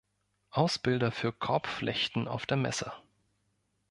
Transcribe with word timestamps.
Ausbilder 0.49 1.11
für 1.11 1.31
Korbflechten 1.31 2.27
auf 2.27 2.47
der 2.47 2.57
Messe 2.57 2.91